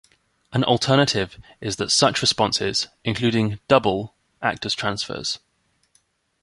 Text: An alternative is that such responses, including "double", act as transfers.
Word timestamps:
An 0.51 0.63
alternative 0.63 1.37
is 1.59 1.75
that 1.75 1.91
such 1.91 2.23
responses, 2.23 2.87
including 3.03 3.59
"double", 3.67 4.15
act 4.41 4.65
as 4.65 4.73
transfers. 4.73 5.37